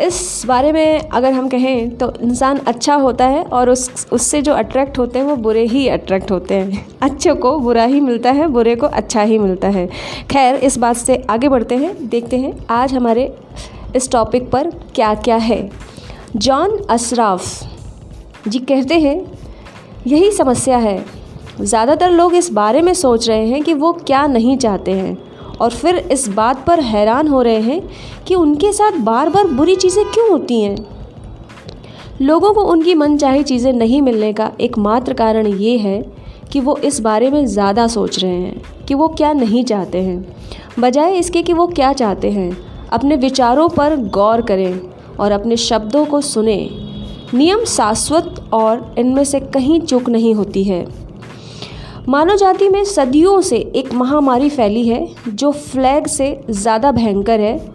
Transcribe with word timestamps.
इस 0.00 0.42
बारे 0.46 0.70
में 0.72 1.00
अगर 1.00 1.32
हम 1.32 1.48
कहें 1.48 1.96
तो 1.96 2.12
इंसान 2.22 2.58
अच्छा 2.58 2.94
होता 2.94 3.26
है 3.26 3.42
और 3.44 3.70
उस, 3.70 4.06
उससे 4.12 4.40
जो 4.42 4.52
अट्रैक्ट 4.54 4.98
होते 4.98 5.18
हैं 5.18 5.26
वो 5.26 5.36
बुरे 5.36 5.64
ही 5.64 5.86
अट्रैक्ट 5.88 6.30
होते 6.30 6.54
हैं। 6.54 6.86
अच्छे 7.02 7.34
को 7.34 7.58
बुरा 7.58 7.84
ही 7.84 8.00
मिलता 8.00 8.30
है, 8.30 8.46
बुरे 8.48 8.74
को 8.76 8.86
अच्छा 8.86 9.22
ही 9.22 9.38
मिलता 9.38 9.68
है। 9.68 9.86
खैर, 10.30 10.54
इस 10.54 10.78
बात 10.78 10.96
से 10.96 11.22
आगे 11.30 11.48
बढ़ते 11.48 11.76
हैं, 11.76 12.08
देखते 12.08 12.38
हैं 12.38 12.54
आज 12.70 12.94
हमारे 12.94 13.32
इस 13.96 14.10
टॉपिक 14.12 14.50
पर 14.50 14.70
क्या 14.94 15.14
क्या 15.14 15.36
है। 15.36 15.68
जॉन 16.36 16.78
अशराफ 16.90 18.48
जी 18.48 18.58
कहते 18.60 18.98
हैं, 19.00 19.20
यही 20.06 20.30
समस्या 20.32 20.78
है। 20.78 21.04
ज़्यादातर 21.60 22.10
लोग 22.10 22.34
इस 22.34 22.50
बारे 22.52 22.82
में 22.82 22.92
सोच 22.94 23.28
रहे 23.28 23.46
हैं 23.46 23.62
कि 23.62 23.74
वो 23.74 23.92
क्या 23.92 24.26
नहीं 24.26 24.56
चाहते 24.56 24.92
हैं। 24.92 25.16
और 25.60 25.70
फिर 25.70 25.96
इस 26.12 26.28
बात 26.28 26.64
पर 26.66 26.80
हैरान 26.80 27.28
हो 27.28 27.42
रहे 27.42 27.60
हैं 27.60 27.80
कि 28.26 28.34
उनके 28.34 28.72
साथ 28.72 28.98
बार 29.00 29.28
बार 29.28 29.46
बुरी 29.46 29.76
चीज़ें 29.76 30.04
क्यों 30.04 30.30
होती 30.30 30.60
हैं? 30.60 30.76
लोगों 32.20 32.52
को 32.52 32.62
उनकी 32.62 32.94
मनचाही 32.94 33.42
चीज़ें 33.42 33.72
नहीं 33.72 34.02
मिलने 34.02 34.32
का 34.32 34.50
एकमात्र 34.60 35.12
कारण 35.12 35.46
ये 35.46 35.76
है 35.78 36.00
कि 36.52 36.60
वो 36.60 36.76
इस 36.76 37.00
बारे 37.00 37.30
में 37.30 37.44
ज़्यादा 37.46 37.86
सोच 37.86 38.18
रहे 38.18 38.30
हैं 38.32 38.84
कि 38.88 38.94
वो 38.94 39.08
क्या 39.08 39.32
नहीं 39.32 39.64
चाहते 39.64 40.02
हैं। 40.02 40.34
बजाय 40.78 41.16
इसके 41.16 41.42
कि 41.42 41.52
वो 41.52 41.66
क्या 41.66 41.92
चाहते 41.92 42.30
हैं, 42.30 42.56
अपने 42.92 43.16
विचारों 43.16 43.68
पर 43.68 43.96
गौर 44.10 44.42
करें 44.42 44.80
और 45.20 45.32
अपने 45.32 45.56
शब्दों 45.56 46.04
को 46.04 46.20
सुने। 46.20 46.56
नियम 47.34 47.64
शाश्वत 47.64 48.34
और 48.52 48.94
इनमें 48.98 49.24
से 49.24 49.40
कहीं 49.40 49.80
चूक 49.80 50.08
नहीं 50.08 50.34
होती 50.34 50.64
है। 50.64 50.84
मानव 52.08 52.36
जाति 52.36 52.68
में 52.68 52.84
सदियों 52.84 53.40
से 53.40 53.56
एक 53.56 53.92
महामारी 53.94 54.48
फैली 54.50 54.86
है, 54.88 55.06
जो 55.28 55.50
फ्लैग 55.50 56.06
से 56.06 56.40
ज़्यादा 56.50 56.90
भयंकर 56.92 57.40
है। 57.40 57.74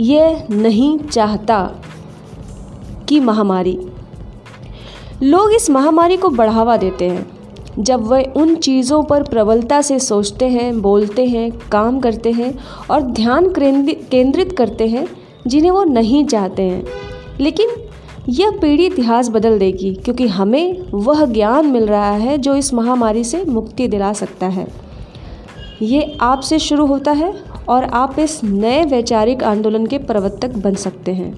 यह 0.00 0.46
नहीं 0.50 0.98
चाहता 0.98 1.58
कि 3.08 3.20
महामारी। 3.20 3.78
लोग 5.22 5.52
इस 5.52 5.68
महामारी 5.70 6.16
को 6.16 6.28
बढ़ावा 6.28 6.76
देते 6.76 7.08
हैं। 7.08 7.26
जब 7.78 8.06
वे 8.06 8.22
उन 8.36 8.54
चीज़ों 8.54 9.02
पर 9.02 9.22
प्रबलता 9.22 9.80
से 9.82 9.98
सोचते 9.98 10.48
हैं, 10.48 10.80
बोलते 10.82 11.26
हैं, 11.26 11.50
काम 11.68 12.00
करते 12.00 12.32
हैं 12.32 12.54
और 12.90 13.02
ध्यान 13.02 13.52
केंद्रित 13.58 14.56
करते 14.58 14.86
हैं, 14.88 15.06
जिन्हें 15.46 15.70
वो 15.70 15.84
नहीं 15.84 16.24
चाहते 16.24 16.62
हैं। 16.62 16.84
लेकिन 17.40 17.70
यह 18.28 18.50
पीढ़ी 18.60 18.84
इतिहास 18.86 19.28
बदल 19.28 19.58
देगी, 19.58 19.94
क्योंकि 19.94 20.26
हमें 20.26 20.82
वह 20.94 21.24
ज्ञान 21.26 21.66
मिल 21.66 21.86
रहा 21.86 22.10
है 22.10 22.36
जो 22.38 22.54
इस 22.54 22.72
महामारी 22.74 23.24
से 23.24 23.44
मुक्ति 23.44 23.88
दिला 23.88 24.12
सकता 24.12 24.46
है। 24.46 24.66
ये 25.82 26.16
आपसे 26.20 26.58
शुरू 26.58 26.86
होता 26.86 27.12
है 27.12 27.32
और 27.68 27.84
आप 27.84 28.18
इस 28.18 28.42
नए 28.44 28.84
वैचारिक 28.84 29.42
आंदोलन 29.44 29.86
के 29.86 29.98
प्रवर्तक 29.98 30.56
बन 30.56 30.74
सकते 30.74 31.12
हैं। 31.12 31.34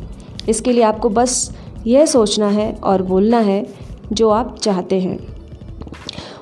इसके 0.48 0.72
लिए 0.72 0.82
आपको 0.82 1.08
बस 1.08 1.50
यह 1.86 2.06
सोचना 2.06 2.48
है 2.48 2.72
और 2.74 3.02
बोलना 3.02 3.38
है 3.38 3.66
जो 4.12 4.30
आप 4.30 4.56
चाहते 4.58 5.00
हैं। 5.00 5.18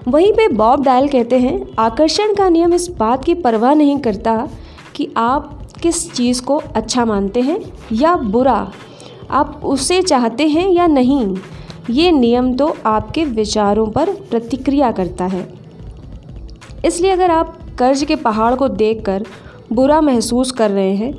वहीं 0.08 0.32
पे 0.32 0.48
बॉब 0.48 0.84
डायल 0.84 1.08
कहते 1.08 1.38
हैं, 1.38 1.66
आकर्षण 1.78 2.34
का 2.34 2.48
नियम 2.48 2.74
इस 2.74 2.88
बात 2.90 3.24
की 3.24 3.34
परवाह 3.34 3.74
नहीं 3.74 3.98
करता 3.98 4.48
कि 4.94 5.08
आप 5.16 5.58
किस 5.82 6.12
चीज़ 6.12 6.42
को 6.42 6.62
अच्छा 6.76 7.04
मानते 7.04 7.40
हैं 7.40 7.60
या 7.92 8.16
बुरा 8.16 8.72
आप 9.32 9.60
उसे 9.64 10.00
चाहते 10.02 10.46
हैं 10.48 10.68
या 10.70 10.86
नहीं, 10.88 11.36
ये 11.90 12.10
नियम 12.12 12.52
तो 12.54 12.74
आपके 12.86 13.24
विचारों 13.26 13.86
पर 13.88 14.12
प्रतिक्रिया 14.30 14.90
करता 14.92 15.24
है। 15.26 15.46
इसलिए 16.84 17.10
अगर 17.10 17.30
आप 17.30 17.58
कर्ज 17.78 18.04
के 18.04 18.16
पहाड़ 18.18 18.54
को 18.54 18.68
देखकर 18.70 19.24
बुरा 19.72 20.00
महसूस 20.00 20.50
कर 20.52 20.70
रहे 20.70 20.94
हैं 20.96 21.14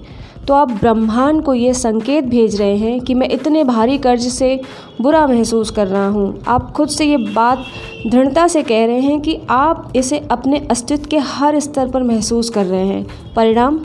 तो 0.45 0.53
आप 0.53 0.71
ब्रह्मांड 0.71 1.41
को 1.43 1.53
ये 1.53 1.73
संकेत 1.73 2.25
भेज 2.25 2.59
रहे 2.61 2.75
हैं 2.77 2.99
कि 2.99 3.13
मैं 3.13 3.29
इतने 3.29 3.63
भारी 3.63 3.97
कर्ज 3.97 4.27
से 4.29 4.59
बुरा 5.01 5.25
महसूस 5.27 5.69
कर 5.71 5.87
रहा 5.87 6.07
हूँ। 6.07 6.43
आप 6.47 6.71
खुद 6.71 6.89
से 6.89 7.05
ये 7.05 7.17
बात 7.17 7.65
दृढ़ता 8.05 8.47
से 8.47 8.63
कह 8.63 8.85
रहे 8.85 8.99
हैं 8.99 9.19
कि 9.21 9.39
आप 9.49 9.93
इसे 9.95 10.19
अपने 10.31 10.59
अस्तित्व 10.71 11.09
के 11.09 11.17
हर 11.19 11.59
स्तर 11.59 11.89
पर 11.89 12.03
महसूस 12.03 12.49
कर 12.49 12.65
रहे 12.65 12.85
हैं। 12.85 13.33
परिणाम? 13.35 13.79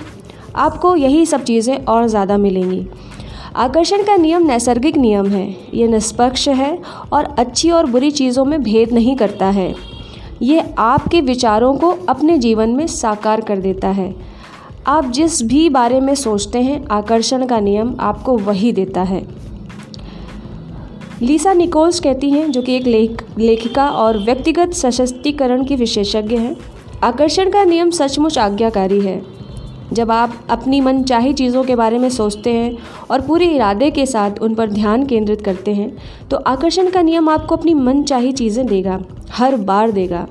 आपको 0.57 0.95
यही 0.97 1.25
सब 1.27 1.45
चीज़ें 1.45 1.85
और 1.85 2.07
ज़्यादा 2.07 2.37
मिलेंगी। 2.39 2.87
आकर्षण 3.59 4.03
का 4.03 4.17
नियम 4.17 4.47
नैसर्गिक 4.47 4.97
नियम 4.97 5.27
है। 5.27 5.57
ये 5.75 5.89
निष्पक्ष 5.89 6.49
है 6.49 6.79
और 7.13 7.25
अच्छी 7.25 7.71
और 7.71 7.87
बुरी 7.87 8.11
चीज़ों 8.11 8.45
में 8.45 8.63
भेद 8.63 8.93
नहीं 8.93 9.17
करता 9.17 9.47
है। 9.47 9.75
ये 10.43 10.75
आपके 10.79 11.21
विचारों 11.21 11.75
को 11.75 11.99
अपने 12.09 12.39
जीवन 12.39 12.71
में 12.71 12.87
साकार 12.87 13.41
कर 13.41 13.59
देता 13.59 13.89
है। 13.89 14.15
आप 14.87 15.05
जिस 15.05 15.43
भी 15.43 15.69
बारे 15.69 16.01
में 16.01 16.15
सोचते 16.15 16.59
हैं, 16.59 16.87
आकर्षण 16.87 17.47
का 17.47 17.61
नियम 17.61 17.97
आपको 18.01 18.37
वही 18.37 18.73
देता 18.73 19.03
है। 19.03 19.27
लीसा 21.23 21.53
निकोल्स 21.53 22.01
कहती 22.01 22.31
हैं, 22.31 22.51
जो 22.51 22.63
कि 22.63 22.77
एक 22.77 22.87
लेख, 22.87 23.25
लेखिका 23.39 23.91
और 23.91 24.19
व्यक्तिगत 24.19 24.73
सशक्तिकरण 24.73 25.65
की 25.65 25.77
विशेषज्ञ 25.77 26.37
हैं, 26.37 26.57
आकर्षण 27.03 27.51
का 27.51 27.65
नियम 27.65 27.91
सचमुच 27.91 28.39
आज्ञाकारी 28.39 29.01
है। 29.01 29.38
जब 29.93 30.11
आप 30.11 30.33
अपनी 30.51 30.81
मन 30.81 31.03
चाही 31.03 31.33
चीज़ों 31.33 31.63
के 31.65 31.77
बारे 31.77 31.99
में 31.99 32.09
सोचते 32.11 32.53
हैं 32.53 32.77
और 33.11 33.21
पूरे 33.21 33.47
इरादे 33.47 33.91
के 33.91 34.05
साथ 34.07 34.39
उन 34.43 34.55
पर 34.55 34.71
ध्यान 34.71 35.07
केंद्रित 35.07 35.41
करते 35.41 35.75
हैं 35.75 35.91
तो 36.31 36.37
आकर्षण 36.37 36.91
का 36.91 37.03
नियम 37.03 37.29
आपको 37.29 37.57
अपनी 37.57 37.75
मन 37.75 38.03
चाही 38.03 38.33
चीज़ें 38.33 38.67
देगा, 38.67 39.01
हर 39.31 39.57
बार 39.57 39.91
देगा। 39.91 40.27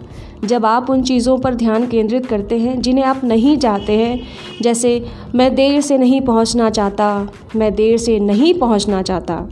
जब 0.45 0.66
आप 0.66 0.90
उन 0.90 1.01
चीज़ों 1.03 1.38
पर 1.38 1.56
ध्यान 1.56 1.88
केंद्रित 1.88 2.25
करते 2.25 2.57
हैं, 2.59 2.79
जिन्हें 2.81 3.06
आप 3.06 3.23
नहीं 3.23 3.57
चाहते 3.57 3.94
हैं, 3.94 4.19
जैसे, 4.62 5.03
मैं 5.35 5.53
देर 5.56 5.79
से 5.81 5.97
नहीं 5.97 6.22
पहुँचना 6.22 6.69
चाहता, 6.69 7.28
मैं 7.56 7.74
देर 7.75 7.97
से 7.97 8.19
नहीं 8.19 8.53
पहुँचना 8.53 9.01
चाहता 9.01 9.45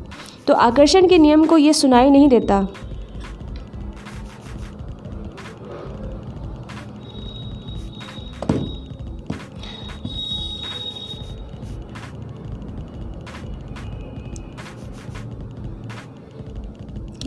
तो 0.47 0.53
आकर्षण 0.53 1.07
के 1.07 1.17
नियम 1.17 1.45
को 1.45 1.57
ये 1.57 1.73
सुनाई 1.73 2.09
नहीं 2.09 2.27
देता। 2.27 2.67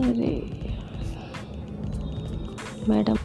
अरे। 0.01 0.49
मैडम। 2.89 3.15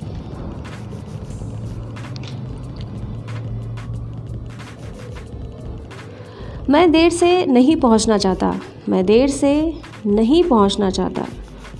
मैं 6.70 6.92
देर 6.92 7.10
से 7.10 7.46
नहीं 7.46 7.76
पहुँचना 7.76 8.18
चाहता। 8.18 8.60
मैं 8.88 9.06
देर 9.06 9.28
से 9.28 9.80
नहीं 10.06 10.44
पहुँचना 10.44 10.90
चाहता। 10.90 11.26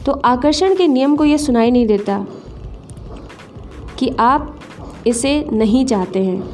तो 0.06 0.12
आकर्षण 0.12 0.76
के 0.76 0.86
नियम 0.86 1.16
को 1.16 1.24
ये 1.24 1.38
सुनाई 1.38 1.70
नहीं 1.70 1.86
देता 1.86 2.26
कि 3.98 4.16
आप 4.20 4.60
इसे 5.06 5.44
नहीं 5.52 5.86
चाहते 5.86 6.24
हैं। 6.24 6.44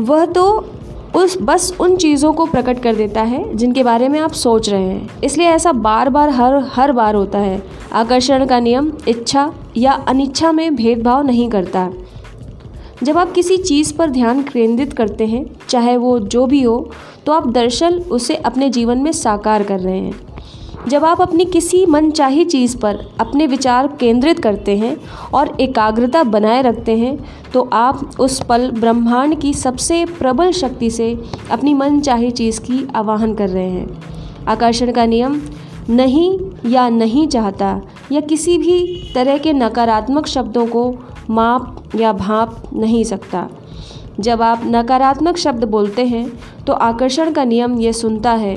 वह 0.00 0.26
तो 0.26 0.71
उस, 1.14 1.36
बस 1.42 1.72
उन 1.80 1.96
चीज़ों 1.96 2.32
को 2.32 2.46
प्रकट 2.46 2.78
कर 2.82 2.94
देता 2.94 3.22
है 3.22 3.54
जिनके 3.56 3.82
बारे 3.82 4.08
में 4.08 4.18
आप 4.20 4.32
सोच 4.32 4.68
रहे 4.68 4.82
हैं। 4.82 5.20
इसलिए 5.24 5.48
ऐसा 5.48 5.72
बार 5.72 6.08
बार 6.08 6.28
हर 6.30 6.54
हर 6.72 6.92
बार 6.92 7.14
होता 7.14 7.38
है। 7.38 7.62
आकर्षण 7.92 8.46
का 8.46 8.60
नियम, 8.60 8.92
इच्छा 9.08 9.52
या 9.76 9.92
अनिच्छा 9.92 10.52
में 10.52 10.74
भेदभाव 10.76 11.26
नहीं 11.26 11.48
करता। 11.50 11.90
जब 13.02 13.18
आप 13.18 13.32
किसी 13.32 13.56
चीज़ 13.56 13.94
पर 13.94 14.10
ध्यान 14.10 14.42
केंद्रित 14.42 14.92
करते 14.92 15.26
हैं, 15.26 15.44
चाहे 15.68 15.96
वो 15.96 16.18
जो 16.18 16.46
भी 16.46 16.62
हो 16.62 16.90
तो 17.26 17.32
आप 17.32 17.48
दरअसल 17.48 17.98
उसे 18.10 18.34
अपने 18.36 18.68
जीवन 18.70 18.98
में 18.98 19.12
साकार 19.12 19.62
कर 19.62 19.80
रहे 19.80 19.98
हैं। 19.98 20.31
जब 20.88 21.04
आप 21.04 21.20
अपनी 21.20 21.44
किसी 21.44 21.84
मनचाही 21.86 22.44
चीज़ 22.44 22.76
पर 22.76 22.96
अपने 23.20 23.46
विचार 23.46 23.86
केंद्रित 24.00 24.38
करते 24.38 24.76
हैं 24.76 24.96
और 25.34 25.56
एकाग्रता 25.60 26.22
बनाए 26.22 26.62
रखते 26.62 26.96
हैं 26.96 27.16
तो 27.52 27.68
आप 27.72 28.20
उस 28.20 28.40
पल 28.44 28.70
ब्रह्मांड 28.70 29.38
की 29.40 29.52
सबसे 29.54 30.04
प्रबल 30.18 30.50
शक्ति 30.52 30.90
से 30.90 31.14
अपनी 31.50 31.74
मनचाही 31.74 32.30
चीज़ 32.30 32.60
की 32.60 32.86
आवाहन 32.96 33.34
कर 33.34 33.48
रहे 33.48 33.68
हैं। 33.68 34.44
आकर्षण 34.48 34.92
का 34.92 35.06
नियम, 35.06 35.40
नहीं 35.90 36.38
या 36.70 36.88
नहीं 36.88 37.26
चाहता 37.28 37.80
या 38.12 38.20
किसी 38.20 38.58
भी 38.58 39.12
तरह 39.14 39.38
के 39.38 39.52
नकारात्मक 39.52 40.26
शब्दों 40.26 40.66
को 40.66 40.94
माप 41.30 41.82
या 41.96 42.12
भाप 42.12 42.62
नहीं 42.74 43.04
सकता। 43.04 43.48
जब 44.20 44.42
आप 44.42 44.62
नकारात्मक 44.66 45.36
शब्द 45.36 45.64
बोलते 45.64 46.04
हैं 46.06 46.30
तो 46.66 46.72
आकर्षण 46.72 47.32
का 47.32 47.44
नियम 47.44 47.80
ये 47.80 47.92
सुनता 47.92 48.32
है 48.32 48.56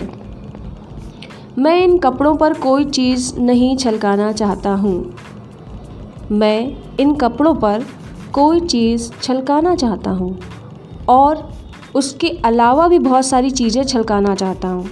मैं 1.59 1.75
इन 1.81 1.97
कपड़ों 1.97 2.35
पर 2.35 2.53
कोई 2.53 2.85
चीज़ 2.85 3.39
नहीं 3.39 3.75
छलकाना 3.77 4.31
चाहता 4.31 4.69
हूँ। 4.69 5.15
मैं 6.31 6.75
इन 6.99 7.13
कपड़ों 7.15 7.53
पर 7.55 7.85
कोई 8.33 8.59
चीज़ 8.59 9.09
छलकाना 9.21 9.75
चाहता 9.75 10.11
हूँ 10.11 10.37
और 11.09 11.47
उसके 11.95 12.29
अलावा 12.45 12.87
भी 12.87 12.99
बहुत 12.99 13.25
सारी 13.25 13.51
चीज़ें 13.51 13.83
छलकाना 13.83 14.35
चाहता 14.35 14.67
हूँ। 14.67 14.89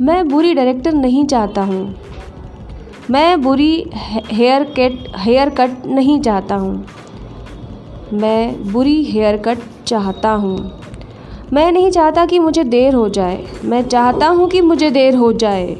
मैं 0.00 0.28
बुरी 0.28 0.54
डायरेक्टर 0.54 0.92
नहीं 0.92 1.24
चाहता 1.26 1.62
हूँ। 1.62 1.94
मैं 3.10 3.42
बुरी 3.42 3.90
हेयर 3.96 4.64
कट 4.78 5.12
हेयर 5.16 5.50
कट 5.50 5.86
नहीं 5.86 6.20
चाहता 6.20 6.54
हूँ। 6.54 6.86
मैं 8.12 8.72
बुरी 8.72 9.02
हेयर 9.04 9.36
कट 9.36 9.58
चाहता 9.86 10.30
हूँ। 10.32 10.56
मैं 11.52 11.72
नहीं 11.72 11.90
चाहता 11.90 12.26
कि 12.26 12.38
मुझे 12.38 12.64
देर 12.64 12.94
हो 12.94 13.08
जाए। 13.08 13.46
मैं 13.64 13.82
चाहता 13.88 14.28
हूँ 14.28 14.48
कि 14.48 14.60
मुझे 14.60 14.90
देर 14.90 15.14
हो 15.14 15.32
जाए। 15.32 15.76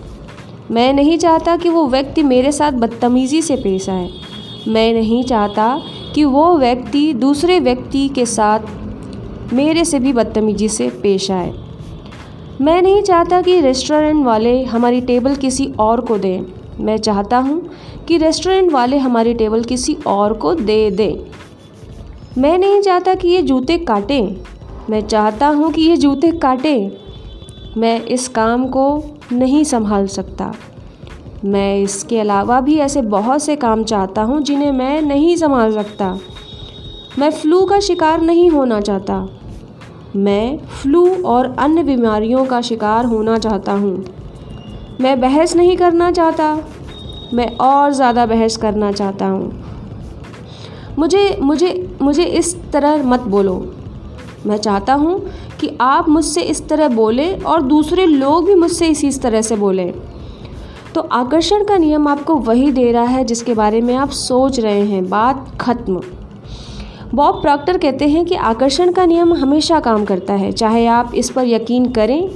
मैं 0.70 0.92
नहीं 0.92 1.18
चाहता 1.18 1.56
कि 1.56 1.68
वो 1.68 1.86
व्यक्ति 1.86 2.22
मेरे 2.22 2.52
साथ 2.52 2.72
बदतमीज़ी 2.72 3.42
से 3.42 3.56
पेश 3.56 3.88
आए। 3.90 4.08
मैं 4.68 4.92
नहीं 4.94 5.24
चाहता 5.24 5.82
कि 6.14 6.24
वो 6.24 6.56
व्यक्ति 6.58 7.12
दूसरे 7.14 7.60
व्यक्ति 7.60 8.08
के 8.08 8.26
साथ 8.26 9.52
मेरे 9.52 9.84
से 9.84 10.00
भी 10.00 10.12
बदतमीज़ी 10.12 10.68
से 10.68 10.88
पेश 11.02 11.30
आए। 11.30 11.52
मैं 12.60 12.82
नहीं 12.82 13.02
चाहता 13.02 13.42
कि 13.42 13.60
रेस्टोरेंट 13.60 14.24
वाले 14.26 14.64
हमारी 14.64 15.00
टेबल 15.00 15.36
किसी 15.36 15.72
और 15.78 16.00
को 16.00 16.18
दें। 16.18 16.42
मैं 16.80 16.96
चाहता 16.96 17.38
हूँ 17.38 17.70
कि 18.08 18.16
रेस्टोरेंट 18.16 18.72
वाले 18.72 18.98
हमारी 18.98 19.34
टेबल 19.34 19.64
किसी 19.64 19.96
और 20.06 20.32
को 20.32 20.54
दे 20.54 20.90
दें। 20.90 21.16
मैं 22.38 22.58
नहीं 22.58 22.80
चाहता 22.82 23.14
कि 23.14 23.28
ये 23.28 23.42
जूते 23.42 23.78
काटें। 23.78 24.55
मैं 24.90 25.00
चाहता 25.00 25.46
हूँ 25.46 25.72
कि 25.72 25.82
ये 25.82 25.96
जूते 25.96 26.30
काटें। 26.32 26.90
मैं 27.76 28.00
इस 28.00 28.28
काम 28.28 28.68
को 28.68 29.02
नहीं 29.32 29.64
संभाल 29.64 30.06
सकता। 30.06 30.54
मैं 31.44 31.78
इसके 31.78 32.20
अलावा 32.20 32.60
भी 32.60 32.76
ऐसे 32.78 33.02
बहुत 33.02 33.42
से 33.42 33.56
काम 33.56 33.84
चाहता 33.84 34.22
हूँ 34.22 34.40
जिन्हें 34.40 34.72
मैं 34.72 35.02
नहीं 35.02 35.36
संभाल 35.36 35.72
सकता। 35.72 36.18
मैं 37.18 37.30
फ्लू 37.30 37.64
का 37.66 37.80
शिकार 37.80 38.20
नहीं 38.20 38.50
होना 38.50 38.80
चाहता। 38.80 39.28
मैं 40.16 40.58
फ्लू 40.82 41.22
और 41.22 41.56
अन्य 41.58 41.82
बीमारियों 41.82 42.44
का 42.44 42.60
शिकार 42.60 43.04
होना 43.04 43.38
चाहता 43.38 43.72
हूँ। 43.72 44.04
मैं 45.00 45.20
बहस 45.20 45.56
नहीं 45.56 45.76
करना 45.76 46.10
चाहता। 46.10 46.64
मैं 47.34 47.56
और 47.56 47.92
ज़्यादा 47.92 48.26
बहस 48.26 48.56
करना 48.56 48.92
चाहता 48.92 49.26
हूँ। 49.26 49.64
मुझे 50.98 51.36
मुझे 51.40 51.96
मुझे 52.02 52.24
इस 52.24 52.70
तरह 52.72 53.02
मत 53.02 53.20
बोलो। 53.20 53.75
मैं 54.46 54.56
चाहता 54.56 54.94
हूँ 54.94 55.18
कि 55.60 55.70
आप 55.80 56.08
मुझसे 56.08 56.40
इस 56.40 56.66
तरह 56.68 56.88
बोलें 56.88 57.40
और 57.42 57.62
दूसरे 57.62 58.06
लोग 58.06 58.46
भी 58.46 58.54
मुझसे 58.54 58.88
इसी 58.88 59.08
इस 59.08 59.20
तरह 59.22 59.42
से 59.42 59.56
बोलें। 59.56 59.92
तो 60.94 61.00
आकर्षण 61.00 61.64
का 61.64 61.76
नियम 61.76 62.08
आपको 62.08 62.34
वही 62.36 62.70
दे 62.72 62.90
रहा 62.92 63.04
है 63.04 63.24
जिसके 63.24 63.54
बारे 63.54 63.80
में 63.80 63.94
आप 63.94 64.10
सोच 64.10 64.60
रहे 64.60 64.84
हैं। 64.86 65.08
बात 65.08 65.46
खत्म। 65.60 66.00
बॉब 67.14 67.40
प्रॉक्टर 67.42 67.78
कहते 67.78 68.08
हैं 68.08 68.24
कि 68.24 68.34
आकर्षण 68.34 68.92
का 68.92 69.04
नियम 69.06 69.32
हमेशा 69.34 69.80
काम 69.80 70.04
करता 70.04 70.34
है, 70.34 70.52
चाहे 70.52 70.86
आप 70.86 71.14
इस 71.14 71.30
पर 71.30 71.46
यकीन 71.46 71.90
करें 71.92 72.30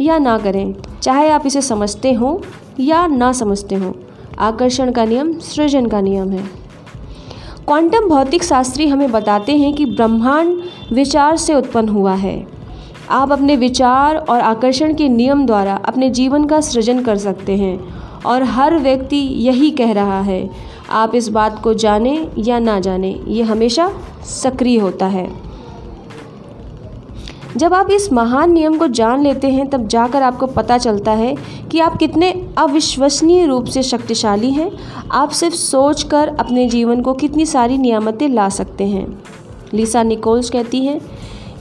या 0.00 0.18
ना 0.18 0.38
करें, 0.38 0.74
चाहे 1.02 1.28
आप 1.28 1.46
इसे 1.46 1.62
समझते 1.62 2.12
हों 2.12 2.36
या 2.80 3.06
ना 3.06 3.32
समझते 3.32 3.74
हों। 3.74 3.92
आकर्षण 4.38 4.92
का 4.92 5.04
नियम 5.04 5.32
सृजन 5.38 5.86
का 5.86 6.00
नियम 6.00 6.30
है। 6.30 6.65
क्वांटम 7.66 8.08
भौतिक 8.08 8.42
शास्त्री 8.44 8.86
हमें 8.88 9.10
बताते 9.12 9.56
हैं 9.56 9.72
कि 9.74 9.84
ब्रह्मांड 9.86 10.60
विचार 10.92 11.36
से 11.36 11.54
उत्पन्न 11.54 11.88
हुआ 11.88 12.12
है। 12.14 12.46
आप 13.10 13.32
अपने 13.32 13.56
विचार 13.56 14.16
और 14.16 14.40
आकर्षण 14.40 14.94
के 14.94 15.08
नियम 15.08 15.44
द्वारा 15.46 15.74
अपने 15.84 16.10
जीवन 16.10 16.44
का 16.44 16.60
सृजन 16.60 17.02
कर 17.02 17.16
सकते 17.16 17.56
हैं 17.56 17.78
और 18.22 18.42
हर 18.42 18.78
व्यक्ति 18.78 19.16
यही 19.16 19.70
कह 19.70 19.92
रहा 19.92 20.20
है, 20.20 20.48
आप 20.90 21.14
इस 21.14 21.28
बात 21.28 21.60
को 21.62 21.74
जाने 21.74 22.28
या 22.38 22.58
ना 22.58 22.78
जाने, 22.80 23.10
ये 23.28 23.42
हमेशा 23.42 23.90
सक्रिय 24.24 24.78
होता 24.78 25.06
है। 25.06 25.28
जब 27.56 27.74
आप 27.74 27.90
इस 27.90 28.12
महान 28.12 28.52
नियम 28.52 28.76
को 28.78 28.86
जान 28.88 29.22
लेते 29.22 29.50
हैं, 29.50 29.66
तब 29.66 29.86
जाकर 29.88 30.22
आपको 30.22 30.46
पता 30.46 30.76
चलता 30.78 31.12
है 31.12 31.34
कि 31.70 31.80
आप 31.80 31.96
कितने 31.96 32.30
अविश्वसनीय 32.58 33.44
रूप 33.46 33.64
से 33.64 33.82
शक्तिशाली 33.82 34.50
हैं। 34.50 34.70
आप 35.12 35.30
सिर्फ़ 35.30 35.54
सोच 35.54 36.02
कर 36.02 36.28
अपने 36.30 36.68
जीवन 36.68 37.00
को 37.00 37.14
कितनी 37.14 37.46
सारी 37.46 37.78
नियामतें 37.78 38.28
ला 38.28 38.48
सकते 38.48 38.84
हैं। 38.84 39.06
लिसा 39.74 40.02
निकोल्स 40.02 40.50
कहती 40.50 40.84
हैं, 40.84 41.00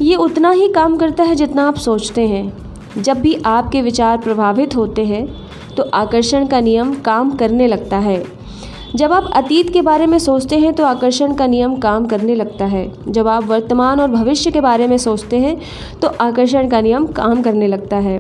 ये 0.02 0.16
उतना 0.16 0.52
ही 0.52 0.70
काम 0.70 0.98
करता 0.98 1.24
है 1.24 1.36
जितना 1.36 1.68
आप 1.68 1.76
सोचते 1.78 2.28
हैं। 2.28 3.02
जब 3.02 3.22
भी 3.22 3.36
आपके 3.46 3.82
विचार 3.82 4.18
प्रभावित 4.18 4.76
होते 4.76 5.06
हैं 5.06 5.28
तो 5.78 5.84
आकर्षण 5.94 6.46
का 6.48 6.60
नियम 6.60 6.94
काम 6.96 7.32
करने 7.32 7.68
लगता 7.68 7.98
है। 7.98 8.24
जब 8.96 9.14
आप 9.14 9.30
अतीत 9.36 9.70
के 9.70 9.82
बारे 9.82 10.06
में 10.08 10.18
सोचते 10.20 10.58
हैं 10.60 10.74
तो 10.74 10.84
आकर्षण 10.86 11.34
का 11.36 11.46
नियम 11.48 11.76
काम 11.78 12.06
करने 12.06 12.36
लगता 12.36 12.66
है। 12.66 12.92
जब 13.08 13.28
आप 13.28 13.44
वर्तमान 13.44 14.00
और 14.00 14.12
भविष्य 14.12 14.52
के 14.52 14.62
बारे 14.62 14.88
में 14.88 14.98
सोचते 14.98 15.40
हैं 15.40 15.58
तो 16.02 16.08
आकर्षण 16.08 16.70
का 16.70 16.82
नियम 16.82 17.08
काम 17.08 17.42
करने 17.42 17.68
लगता 17.68 17.98
है। 17.98 18.20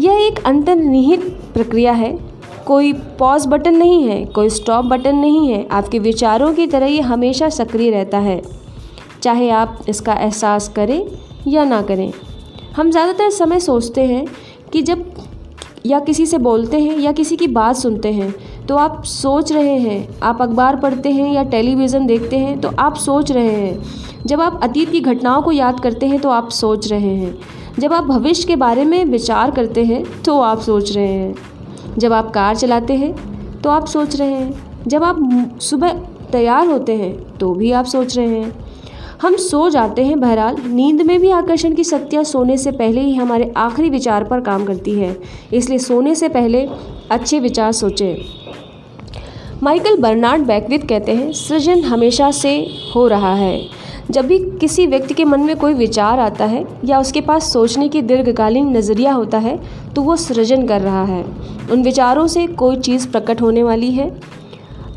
यह 0.00 0.26
एक 0.26 0.38
अंतर्निहित 0.46 1.28
प्रक्रिया 1.54 1.92
है। 1.92 2.16
कोई 2.66 2.92
पॉज 3.18 3.46
बटन 3.46 3.76
नहीं 3.76 4.02
है, 4.04 4.24
कोई 4.24 4.48
स्टॉप 4.50 4.84
बटन 4.84 5.16
नहीं 5.16 5.48
है। 5.48 5.66
आपके 5.68 5.98
विचारों 5.98 6.52
की 6.54 6.66
तरह 6.66 6.86
ये 6.86 7.00
हमेशा 7.02 7.48
सक्रिय 7.50 7.90
रहता 7.90 8.18
है। 8.20 8.40
चाहे 9.22 9.50
आप 9.50 9.78
इसका 9.88 10.14
एहसास 10.14 10.68
करें 10.68 11.00
या 11.48 11.64
ना 11.64 11.82
करें। 11.82 12.12
हम 12.76 12.90
ज़्यादातर 12.90 13.30
समय 13.32 13.60
सोचते 13.60 14.04
हैं 14.06 14.26
कि 14.72 14.82
जब 14.82 15.04
या 15.86 15.98
किसी 16.00 16.24
से 16.26 16.38
बोलते 16.40 16.78
हैं 16.80 16.98
या 16.98 17.10
किसी 17.12 17.36
की 17.36 17.46
बात 17.48 17.76
सुनते 17.76 18.12
हैं 18.12 18.34
तो 18.68 18.76
आप 18.76 19.04
सोच 19.04 19.52
रहे 19.52 19.76
हैं, 19.78 20.20
आप 20.20 20.42
अखबार 20.42 20.76
पढ़ते 20.76 21.10
हैं 21.10 21.32
या 21.32 21.42
टेलीविज़न 21.42 22.06
देखते 22.06 22.38
हैं 22.38 22.60
तो 22.60 22.70
आप 22.78 22.96
सोच 22.96 23.30
रहे 23.32 23.50
हैं। 23.50 24.24
जब 24.26 24.40
आप 24.40 24.60
अतीत 24.62 24.90
की 24.90 25.00
घटनाओं 25.00 25.42
को 25.42 25.52
याद 25.52 25.80
करते 25.80 26.06
हैं 26.06 26.20
तो 26.20 26.30
आप 26.30 26.48
सोच 26.50 26.90
रहे 26.90 27.14
हैं। 27.14 27.38
जब 27.78 27.92
आप 27.92 28.04
भविष्य 28.04 28.46
के 28.46 28.56
बारे 28.56 28.84
में 28.84 29.04
विचार 29.04 29.50
करते 29.50 29.84
हैं 29.84 30.04
तो 30.22 30.38
आप 30.40 30.60
सोच 30.60 30.92
रहे 30.92 31.06
हैं। 31.06 31.34
जब 31.98 32.12
आप 32.12 32.30
कार 32.30 32.56
चलाते 32.56 32.94
हैं 32.94 33.14
तो 33.62 33.70
आप 33.70 33.86
सोच 33.86 34.16
रहे 34.16 34.32
हैं। 34.32 34.82
जब 34.86 35.04
आप 35.04 35.58
सुबह 35.60 36.00
तैयार 36.32 36.66
होते 36.66 36.96
हैं 36.96 37.38
तो 37.38 37.52
भी 37.54 37.72
आप 37.72 37.84
सोच 37.84 38.16
रहे 38.16 38.28
हैं। 38.28 38.52
हम 39.22 39.36
सो 39.36 39.68
जाते 39.70 40.04
हैं 40.04 40.20
बहरहाल। 40.20 40.56
नींद 40.66 41.02
में 41.02 41.18
भी 41.20 41.30
आकर्षण 41.30 41.74
की 41.74 41.84
शक्तियाँ 41.84 42.24
सोने 42.24 42.56
से 42.58 42.70
पहले 42.72 43.00
ही 43.00 43.14
हमारे 43.14 43.52
आखिरी 43.56 43.90
विचार 43.90 44.24
पर 44.24 44.40
काम 44.40 44.64
करती 44.64 44.92
है। 44.92 45.16
इसलिए 45.52 45.78
सोने 45.78 46.14
से 46.14 46.28
पहले 46.28 46.68
अच्छे 47.10 47.40
विचार 47.40 47.72
सोचें। 47.72 48.14
माइकल 49.62 49.96
बर्नार्ड 49.96 50.42
बैकविथ 50.42 50.78
कहते 50.78 51.12
हैं, 51.12 51.32
सृजन 51.32 51.80
हमेशा 51.80 52.30
से 52.30 52.66
हो 52.94 53.06
रहा 53.06 53.34
है। 53.34 53.60
जब 54.10 54.26
भी 54.26 54.38
किसी 54.38 54.86
व्यक्ति 54.86 55.14
के 55.14 55.24
मन 55.24 55.40
में 55.40 55.56
कोई 55.56 55.72
विचार 55.72 56.20
आता 56.20 56.44
है 56.44 56.64
या 56.84 57.00
उसके 57.00 57.20
पास 57.20 57.52
सोचने 57.52 57.88
की 57.88 58.02
दीर्घकालीन 58.02 58.76
नज़रिया 58.76 59.12
होता 59.12 59.38
है 59.38 59.58
तो 59.94 60.02
वो 60.02 60.16
सृजन 60.16 60.66
कर 60.66 60.80
रहा 60.80 61.04
है। 61.04 61.24
उन 61.72 61.82
विचारों 61.82 62.26
से 62.26 62.46
कोई 62.46 62.76
चीज़ 62.76 63.08
प्रकट 63.08 63.42
होने 63.42 63.62
वाली 63.62 63.90
है। 63.90 64.10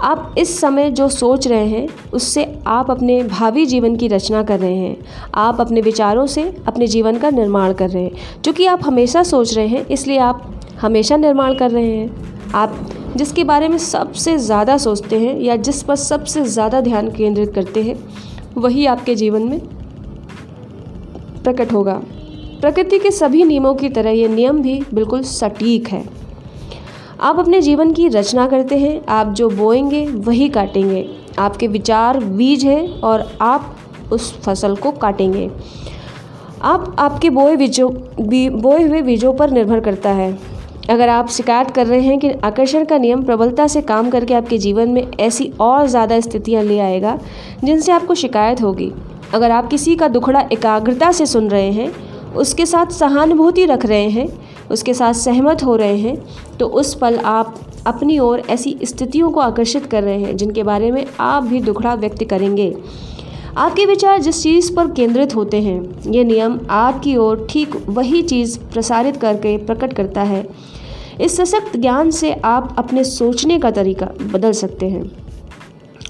आप 0.02 0.36
इस 0.38 0.60
समय 0.60 0.92
जो 0.92 1.10
सोच 1.10 1.48
रहे 1.48 1.66
हैं, 1.66 1.88
उससे 2.14 2.60
आप 2.68 2.92
अपने 2.92 3.24
भावी 3.24 3.66
जीवन 3.66 3.96
की 3.96 4.08
रचना 4.08 4.44
कर 4.44 4.60
रहे 4.60 4.76
हैं। 4.76 4.98
आप 5.36 5.62
अपने 5.62 5.82
विचारों 5.82 6.26
से 6.26 6.54
अपने 6.68 6.88
जीवन 6.88 7.18
का 7.18 7.30
निर्माण 7.30 7.74
कर 7.74 7.90
रहे 7.90 8.04
हैं। 8.04 8.42
क्योंकि 8.44 8.66
आप 8.66 8.80
हमेशा 8.86 9.24
सोच 9.24 9.56
रहे 9.58 9.68
हैं, 9.68 9.86
इसलिए 9.88 10.18
आप 10.18 10.62
हमेशा 10.82 11.18
निर्माण 11.18 11.56
कर 11.56 11.72
रहे 11.72 11.98
हैं। 11.98 12.32
आप 12.56 12.78
जिसके 13.18 13.44
बारे 13.44 13.68
में 13.68 13.78
सबसे 13.78 14.38
ज़्यादा 14.38 14.78
सोचते 14.78 15.20
हैं 15.20 15.40
या 15.40 15.56
जिस 15.58 15.82
पर 15.84 15.96
सबसे 15.96 16.44
ज़्यादा 16.46 16.82
ध्यान 16.82 17.10
केंद्रित 17.12 17.54
करते 17.56 17.84
हैं, 17.84 17.96
वही 18.58 18.86
आपके 18.86 19.16
जीवन 19.16 19.42
में 19.42 19.60
प्रकट 21.44 21.74
होगा। 21.74 22.02
प्रकृति 22.62 23.00
के 23.00 23.12
सभी 23.12 23.44
नियमों 23.44 23.74
की 23.76 23.90
तरह 23.90 24.10
ये 24.10 24.28
नियम 24.28 24.62
भी 24.62 24.82
बिल्कुल 24.94 25.22
सटीक 25.24 25.88
है। 25.88 26.04
आप 27.20 27.40
अपने 27.40 27.62
जीवन 27.62 27.94
की 27.94 28.08
रचना 28.08 28.48
करते 28.48 28.78
हैं, 28.78 29.02
आप 29.10 29.34
जो 29.34 29.50
बोएँगे 29.50 30.06
वही 30.08 30.50
काटेंगे। 30.50 31.06
आपके 31.40 31.68
विचार 31.68 32.20
बीज 32.20 32.66
है 32.66 32.88
और 32.88 33.26
आप 33.42 33.76
उस 34.12 34.34
फ़सल 34.42 34.76
को 34.76 34.92
काटेंगे। 34.92 35.50
आप 36.62 36.96
आपके 37.00 37.30
बोए 37.30 37.56
बीजों 37.56 37.92
बोए 38.62 38.84
हुए 38.84 39.02
बीजों 39.02 39.34
पर 39.34 39.52
निर्भर 39.52 39.80
करता 39.80 40.10
है। 40.10 40.32
अगर 40.92 41.10
आप 41.10 41.28
शिकायत 41.30 41.70
कर 41.72 41.86
रहे 41.88 42.00
हैं 42.02 42.18
कि 42.20 42.30
आकर्षण 42.44 42.86
का 42.86 42.98
नियम 42.98 43.24
प्रबलता 43.24 43.68
से 43.68 43.82
काम 43.84 44.10
करके 44.10 44.34
आपके 44.34 44.58
जीवन 44.58 44.90
में 44.90 45.12
ऐसी 45.20 45.52
और 45.62 45.88
ज़्यादा 45.88 46.20
स्थितियाँ 46.20 46.64
ले 46.64 46.80
आएगा, 46.80 47.18
जिनसे 47.64 47.92
आपको 47.92 48.16
शिकायत 48.16 48.62
होगी। 48.62 48.92
अगर 49.34 49.52
आप 49.52 49.68
किसी 49.68 49.96
का 49.96 50.08
दुखड़ा 50.08 50.40
एकाग्रता 50.52 51.12
से 51.12 51.26
सुन 51.26 51.50
रहे 51.50 51.72
हैं, 51.72 51.92
उसके 52.36 52.66
साथ 52.66 52.92
सहानुभूति 52.92 53.66
रख 53.66 53.86
रहे 53.86 54.10
हैं, 54.10 54.28
उसके 54.72 54.94
साथ 54.94 55.14
सहमत 55.16 55.64
हो 55.64 55.76
रहे 55.76 55.98
हैं 55.98 56.58
तो 56.60 56.68
उस 56.68 56.94
पल 56.96 57.18
आप 57.18 57.56
अपनी 57.88 58.18
ओर 58.20 58.40
ऐसी 58.50 58.78
स्थितियों 58.84 59.30
को 59.30 59.40
आकर्षित 59.40 59.86
कर 59.86 60.04
रहे 60.04 60.20
हैं, 60.20 60.36
जिनके 60.38 60.64
बारे 60.64 60.92
में 60.92 61.06
आप 61.20 61.44
भी 61.44 61.62
दुखड़ा 61.62 61.94
व्यक्त 61.96 62.24
करेंगे। 62.24 62.74
आपके 63.58 63.86
विचार 63.86 64.20
जिस 64.20 64.42
चीज़ 64.44 64.74
पर 64.76 64.92
केंद्रित 64.92 65.36
होते 65.36 65.62
हैं, 65.62 66.12
ये 66.12 66.24
नियम 66.24 66.60
आपकी 66.72 67.16
ओर 67.18 67.46
ठीक 67.50 67.76
वही 67.90 68.22
चीज़ 68.24 68.58
प्रसारित 68.74 69.18
करके 69.18 69.58
प्रकट 69.60 69.94
करता 69.94 70.22
है। 70.24 70.46
इस 71.22 71.38
सशक्त 71.38 71.78
ज्ञान 71.78 72.12
से 72.12 72.34
आप 72.34 72.76
अपने 72.78 73.04
सोचने 73.04 73.60
का 73.60 73.72
तरीका 73.72 74.06
बदल 74.06 74.52
सकते 74.52 74.86
हैं। 74.86 75.12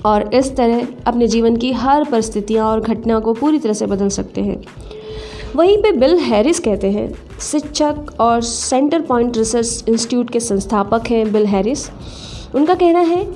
और 0.05 0.33
इस 0.33 0.55
तरह 0.55 0.87
अपने 1.07 1.27
जीवन 1.27 1.55
की 1.55 1.71
हर 1.71 2.03
परिस्थितियाँ 2.03 2.65
और 2.65 2.81
घटना 2.81 3.19
को 3.19 3.33
पूरी 3.33 3.59
तरह 3.59 3.73
से 3.73 3.85
बदल 3.85 4.09
सकते 4.09 4.41
हैं। 4.41 4.61
वहीं 5.55 5.77
पे 5.77 5.91
बिल 5.91 6.17
हैरिस 6.17 6.59
कहते 6.59 6.91
हैं, 6.91 7.13
शिक्षक 7.41 7.95
और 8.19 8.41
सेंटर 8.41 9.01
पॉइंट 9.01 9.37
रिसर्च 9.37 9.83
इंस्टीट्यूट 9.87 10.29
के 10.29 10.39
संस्थापक 10.39 11.03
हैं 11.07 11.31
बिल 11.33 11.45
हैरिस। 11.45 11.89
उनका 12.55 12.73
कहना 12.73 12.99
है, 12.99 13.27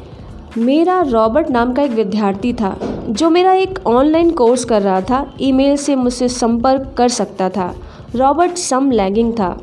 मेरा 0.58 1.02
रॉबर्ट 1.02 1.50
नाम 1.50 1.74
का 1.74 1.84
एक 1.84 1.92
विद्यार्थी 1.92 2.54
था, 2.54 3.04
जो 3.10 3.30
मेरा 3.30 3.54
एक 3.54 3.80
ऑनलाइन 3.88 4.32
कोर्स 4.32 4.66
कर 4.66 4.82
रहा 4.82 5.02
था, 5.02 5.34
ईमेल 5.42 5.78
से 5.78 5.96
मुझसे 5.96 6.30
संपर्क 6.30 6.96
कर 6.98 7.10
सकता 7.10 7.50
था। 7.50 7.76
रॉबर्ट 8.16 8.58
सम 8.58 8.92
लैगिंग 8.92 9.34
था। 9.34 9.62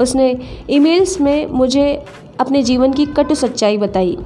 उसने 0.00 0.36
ईमेल्स 0.70 1.20
में 1.20 1.46
मुझे 1.48 1.92
अपने 2.40 2.62
जीवन 2.62 2.92
की 2.92 3.06
कटु 3.06 3.34
सच्चाई 3.34 3.76
बताई। 3.78 4.16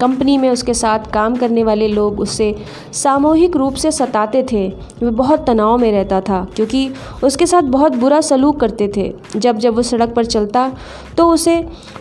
कंपनी 0.00 0.36
में 0.38 0.48
उसके 0.50 0.74
साथ 0.74 1.10
काम 1.12 1.34
करने 1.36 1.62
वाले 1.64 1.88
लोग 1.88 2.20
उससे 2.20 2.54
सामूहिक 2.94 3.56
रूप 3.56 3.74
से 3.74 3.90
सताते 3.90 4.42
थे। 4.52 4.66
वह 5.02 5.10
बहुत 5.10 5.46
तनाव 5.46 5.76
में 5.78 5.90
रहता 5.92 6.20
था, 6.20 6.46
क्योंकि 6.56 6.90
उसके 7.24 7.46
साथ 7.46 7.62
बहुत 7.62 7.96
बुरा 7.96 8.20
सलूक 8.20 8.60
करते 8.60 8.90
थे। 8.96 9.12
जब 9.36 9.58
जब 9.58 9.74
वो 9.74 9.82
सड़क 9.82 10.14
पर 10.14 10.24
चलता 10.26 10.70
तो 11.16 11.28
उसे 11.30 11.54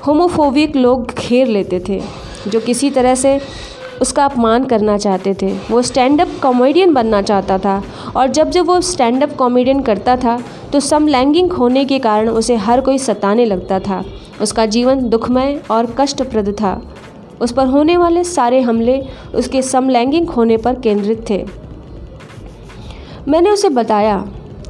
होमोफोबिक 0.07 0.75
लोग 0.75 1.11
घेर 1.11 1.47
लेते 1.47 1.83
थे, 1.89 2.01
जो 2.47 2.59
किसी 2.59 2.89
तरह 2.89 3.15
से 3.15 3.39
उसका 4.01 4.25
अपमान 4.25 4.65
करना 4.65 4.97
चाहते 4.97 5.33
थे। 5.41 5.51
वो 5.71 5.81
स्टैंड 5.81 6.21
अप 6.21 6.39
कॉमेडियन 6.43 6.93
बनना 6.93 7.21
चाहता 7.21 7.57
था, 7.57 7.81
और 8.15 8.27
जब 8.27 8.49
जब 8.49 8.65
वो 8.65 8.79
स्टैंड 8.83 9.23
अप 9.23 9.35
कॉमेडियन 9.35 9.81
करता 9.81 10.15
था 10.17 10.39
तो 10.73 10.79
समलैंगिक 10.79 11.51
होने 11.51 11.85
के 11.85 11.99
कारण 11.99 12.29
उसे 12.29 12.55
हर 12.55 12.81
कोई 12.81 12.97
सताने 12.97 13.45
लगता 13.45 13.79
था। 13.79 14.03
उसका 14.41 14.65
जीवन 14.65 15.07
दुखमय 15.09 15.61
और 15.71 15.95
कष्टप्रद 15.99 16.49
था। 16.61 16.81
उस 17.41 17.51
पर 17.51 17.67
होने 17.67 17.97
वाले 17.97 18.23
सारे 18.23 18.61
हमले 18.61 19.01
उसके 19.35 19.61
समलैंगिक 19.61 20.29
होने 20.29 20.57
पर 20.57 20.79
केंद्रित 20.79 21.29
थे। 21.29 21.45
मैंने 23.27 23.49
उसे 23.49 23.69
बताया 23.69 24.17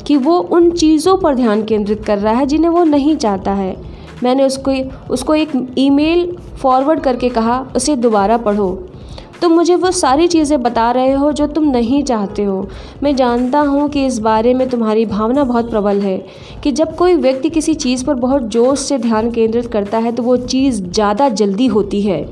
कि 0.07 0.17
वो 0.17 0.37
उन 0.37 0.69
चीज़ों 0.71 1.17
पर 1.17 1.35
ध्यान 1.35 1.63
केंद्रित 1.63 2.03
कर 2.05 2.17
रहा 2.17 2.33
है 2.33 2.45
जिन्हें 2.45 2.71
वो 2.71 2.83
नहीं 2.83 3.15
चाहता 3.15 3.53
है। 3.53 3.75
मैंने 4.23 4.43
उसको 4.43 4.71
उसको 5.13 5.35
एक 5.35 5.51
ईमेल 5.77 6.31
फॉरवर्ड 6.61 6.99
करके 6.99 7.29
कहा, 7.29 7.65
उसे 7.75 7.95
दोबारा 7.95 8.37
पढ़ो। 8.37 8.87
तुम 9.41 9.53
मुझे 9.53 9.75
वो 9.75 9.89
सारी 9.91 10.27
चीज़ें 10.27 10.61
बता 10.61 10.89
रहे 10.91 11.11
हो 11.13 11.31
जो 11.31 11.45
तुम 11.47 11.69
नहीं 11.71 12.03
चाहते 12.03 12.43
हो। 12.43 12.67
मैं 13.03 13.15
जानता 13.15 13.59
हूँ 13.59 13.87
कि 13.89 14.05
इस 14.05 14.19
बारे 14.19 14.53
में 14.53 14.67
तुम्हारी 14.69 15.05
भावना 15.05 15.43
बहुत 15.43 15.69
प्रबल 15.69 16.01
है 16.01 16.17
कि 16.63 16.71
जब 16.71 16.95
कोई 16.95 17.13
व्यक्ति 17.15 17.49
किसी 17.49 17.73
चीज़ 17.75 18.05
पर 18.05 18.13
बहुत 18.15 18.43
जोश 18.47 18.79
से 18.79 18.97
ध्यान 18.97 19.31
केंद्रित 19.31 19.71
करता 19.71 19.97
है 19.97 20.11
तो 20.11 20.23
वो 20.23 20.37
चीज़ 20.37 20.83
ज़्यादा 20.83 21.29
जल्दी 21.31 21.67
होती 21.67 22.01
है। 22.01 22.23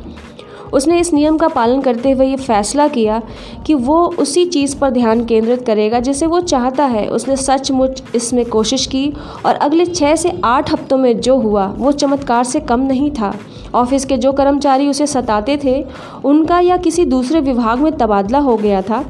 उसने 0.73 0.99
इस 0.99 1.13
नियम 1.13 1.37
का 1.37 1.47
पालन 1.47 1.81
करते 1.81 2.11
हुए 2.11 2.25
ये 2.25 2.35
फैसला 2.37 2.87
किया 2.87 3.21
कि 3.65 3.73
वो 3.73 4.05
उसी 4.19 4.45
चीज़ 4.45 4.75
पर 4.77 4.89
ध्यान 4.91 5.25
केंद्रित 5.25 5.65
करेगा 5.65 5.99
जिसे 5.99 6.25
वो 6.25 6.39
चाहता 6.41 6.85
है। 6.85 7.07
उसने 7.09 7.35
सचमुच 7.37 8.03
इसमें 8.15 8.45
कोशिश 8.45 8.85
की 8.85 9.11
और 9.45 9.55
अगले 9.55 9.85
छः 9.85 10.15
से 10.15 10.39
आठ 10.45 10.71
हफ्तों 10.73 10.97
में 10.97 11.19
जो 11.19 11.37
हुआ, 11.37 11.65
वो 11.67 11.91
चमत्कार 11.91 12.43
से 12.43 12.59
कम 12.61 12.79
नहीं 12.81 13.11
था। 13.11 13.33
ऑफ़िस 13.75 14.05
के 14.05 14.17
जो 14.17 14.31
कर्मचारी 14.33 14.87
उसे 14.87 15.07
सताते 15.07 15.57
थे, 15.63 15.83
उनका 16.25 16.59
या 16.59 16.77
किसी 16.77 17.05
दूसरे 17.05 17.39
विभाग 17.41 17.79
में 17.79 17.91
तबादला 17.97 18.39
हो 18.39 18.55
गया 18.57 18.81
था, 18.81 19.03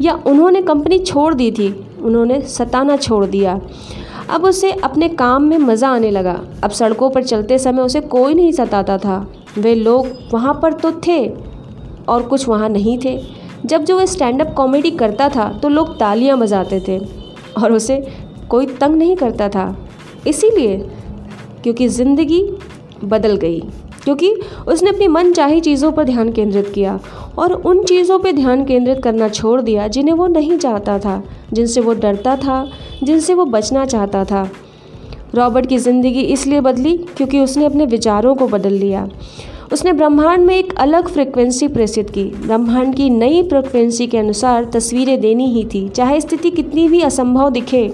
या 0.00 0.14
उन्होंने 0.26 0.62
कंपनी 0.62 0.98
छोड़ 0.98 1.32
दी 1.34 1.50
थी, 1.50 1.68
उन्होंने 2.02 2.40
सताना 2.40 2.96
छोड़ 2.96 3.24
दिया। 3.26 3.60
अब 4.30 4.44
उसे 4.44 4.70
अपने 4.74 5.08
काम 5.10 5.42
में 5.42 5.56
मज़ा 5.58 5.88
आने 5.88 6.10
लगा। 6.10 6.40
अब 6.64 6.70
सड़कों 6.70 7.10
पर 7.10 7.22
चलते 7.22 7.58
समय 7.58 7.82
उसे 7.82 8.00
कोई 8.00 8.34
नहीं 8.34 8.52
सताता 8.52 8.98
था। 8.98 9.26
वे 9.58 9.74
लोग 9.74 10.06
वहाँ 10.32 10.58
पर 10.62 10.72
तो 10.72 10.92
थे 11.06 11.26
और 12.08 12.22
कुछ 12.22 12.48
वहाँ 12.48 12.68
नहीं 12.68 12.98
थे। 12.98 13.18
जब 13.66 13.84
जो 13.84 13.96
वह 13.96 14.06
स्टैंड 14.06 14.40
अप 14.42 14.54
कॉमेडी 14.56 14.90
करता 14.92 15.28
था 15.28 15.48
तो 15.52 15.68
लोग 15.68 15.98
तालियाँ 15.98 16.38
बजाते 16.38 16.80
थे 16.88 16.98
और 17.56 17.72
उसे 17.72 17.96
कोई 18.50 18.66
तंग 18.66 18.96
नहीं 18.96 19.16
करता 19.16 19.48
था। 19.48 19.76
इसीलिए, 20.26 20.76
क्योंकि 21.62 21.88
ज़िंदगी 21.88 22.42
बदल 23.04 23.36
गई। 23.36 23.62
क्योंकि 24.04 24.32
उसने 24.68 24.90
अपनी 24.90 25.08
मन 25.08 25.32
चाही 25.32 25.60
चीज़ों 25.60 25.92
पर 25.92 26.04
ध्यान 26.04 26.32
केंद्रित 26.32 26.70
किया 26.74 26.98
और 27.38 27.52
उन 27.52 27.82
चीज़ों 27.84 28.18
पर 28.18 28.32
ध्यान 28.32 28.64
केंद्रित 28.64 29.02
करना 29.02 29.28
छोड़ 29.28 29.60
दिया 29.60 29.86
जिन्हें 29.88 30.14
वो 30.14 30.26
नहीं 30.26 30.58
चाहता 30.58 30.98
था, 30.98 31.22
जिनसे 31.52 31.80
वो 31.80 31.94
डरता 31.94 32.36
था, 32.36 32.66
जिनसे 33.02 33.34
वो 33.34 33.44
बचना 33.46 33.84
चाहता 33.84 34.24
था। 34.24 34.48
रॉबर्ट 35.34 35.66
की 35.66 35.78
ज़िंदगी 35.78 36.20
इसलिए 36.22 36.60
बदली 36.60 36.96
क्योंकि 37.16 37.40
उसने 37.40 37.64
अपने 37.64 37.86
विचारों 37.86 38.34
को 38.34 38.46
बदल 38.48 38.72
लिया। 38.72 39.08
उसने 39.72 39.92
ब्रह्मांड 39.92 40.44
में 40.46 40.54
एक 40.56 40.72
अलग 40.78 41.08
फ्रिक्वेंसी 41.08 41.68
प्रेषित 41.68 42.10
की। 42.10 42.24
ब्रह्मांड 42.36 42.94
की 42.94 43.08
नई 43.10 43.42
फ्रिक्वेंसी 43.42 44.06
के 44.06 44.18
अनुसार 44.18 44.64
तस्वीरें 44.64 45.20
देनी 45.20 45.46
ही 45.46 45.64
थी, 45.64 45.88
चाहे 45.88 46.20
स्थिति 46.20 46.50
कितनी 46.50 46.86
भी 46.88 47.00
असंभव 47.00 47.50
दिखे। 47.50 47.86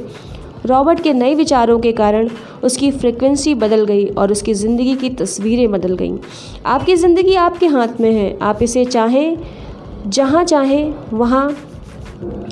रॉबर्ट 0.67 1.01
के 1.01 1.13
नए 1.13 1.35
विचारों 1.35 1.79
के 1.79 1.93
कारण 1.93 2.29
उसकी 2.65 2.91
फ्रिक्वेंसी 2.91 3.55
बदल 3.55 3.85
गई 3.85 4.07
और 4.09 4.33
उसकी 4.33 4.55
ज़िंदगी 4.55 4.95
की 4.95 5.11
तस्वीरें 5.11 5.71
बदल 5.71 5.95
गईं। 5.97 6.19
आपकी 6.67 6.97
ज़िंदगी 6.97 7.35
आपके 7.37 7.67
हाथ 7.67 8.01
में 8.01 8.13
है। 8.13 8.37
आप 8.43 8.63
इसे 8.63 8.85
चाहें, 8.85 9.37
जहाँ 10.07 10.45
चाहें, 10.45 10.95
वहाँ 11.13 11.49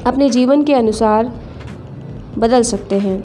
अपने 0.06 0.30
जीवन 0.30 0.62
के 0.64 0.74
अनुसार 0.74 1.32
बदल 2.38 2.62
सकते 2.62 2.98
हैं। 2.98 3.22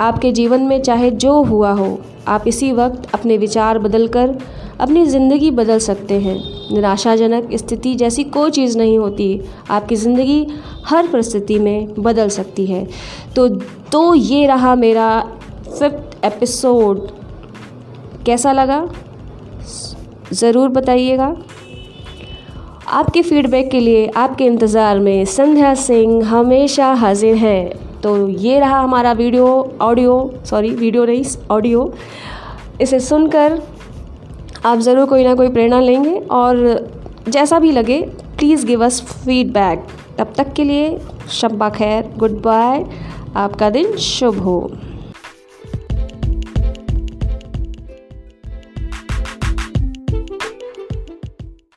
आपके 0.00 0.32
जीवन 0.32 0.62
में 0.62 0.80
चाहे 0.82 1.10
जो 1.10 1.42
हुआ 1.42 1.72
हो, 1.72 1.98
आप 2.28 2.48
इसी 2.48 2.72
वक्त 2.72 3.14
अपने 3.14 3.36
विचार 3.38 3.78
बदल 3.78 4.06
कर 4.08 4.38
अपनी 4.80 5.04
ज़िंदगी 5.06 5.50
बदल 5.50 5.78
सकते 5.78 6.18
हैं। 6.20 6.36
निराशाजनक 6.72 7.48
स्थिति 7.54 7.94
जैसी 7.94 8.24
कोई 8.26 8.50
चीज़ 8.50 8.76
नहीं 8.78 8.96
होती। 8.98 9.40
आपकी 9.70 9.96
ज़िंदगी 9.96 10.46
हर 10.86 11.06
परिस्थिति 11.06 11.58
में 11.58 11.94
बदल 11.98 12.28
सकती 12.28 12.66
है। 12.66 12.86
तो 13.36 13.48
तो 13.92 14.14
ये 14.14 14.46
रहा 14.46 14.74
मेरा 14.74 15.08
फिफ्थ 15.68 16.24
एपिसोड 16.24 17.08
कैसा 18.26 18.52
लगा? 18.52 18.86
ज़रूर 20.32 20.68
बताइएगा। 20.68 21.34
आपके 22.88 23.22
फीडबैक 23.22 23.70
के 23.70 23.80
लिए, 23.80 24.06
आपके 24.08 24.44
इंतज़ार 24.44 24.98
में 24.98 25.24
संध्या 25.26 25.74
सिंह 25.76 26.24
हमेशा 26.26 26.92
हाजिर 26.94 27.34
हैं। 27.36 28.00
तो 28.02 28.28
ये 28.28 28.58
रहा 28.60 28.78
हमारा 28.80 29.12
वीडियो 29.12 29.46
ऑडियो 29.82 30.14
सॉरी 30.46 30.70
वीडियो 30.70 31.04
नहीं 31.04 31.22
ऑडियो 31.50 31.92
इसे 32.80 33.00
सुनकर 33.00 33.60
आप 34.66 34.78
ज़रूर 34.78 35.06
कोई 35.06 35.24
ना 35.24 35.34
कोई 35.34 35.48
प्रेरणा 35.48 35.80
लेंगे 35.80 36.14
और 36.30 36.56
जैसा 37.28 37.58
भी 37.58 37.72
लगे 37.72 38.00
प्लीज़ 38.38 38.66
गिव 38.66 38.84
अस 38.84 39.00
फीडबैक 39.14 39.86
तब 40.20 40.32
तक 40.36 40.52
के 40.52 40.64
लिए 40.64 40.86
शब्बा 41.32 41.68
खैर 41.70 42.12
गुड 42.16 42.32
बाय 42.42 42.84
आपका 43.36 43.68
दिन 43.70 43.96
शुभ 43.96 44.38
हो। 44.38 44.56